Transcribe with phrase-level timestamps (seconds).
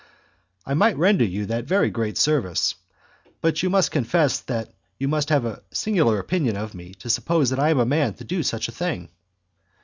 [0.65, 2.73] "I might render you that very great service;
[3.39, 7.51] but you must confess that you must have a singular opinion of me to suppose
[7.51, 9.09] that I am a man to do such a thing."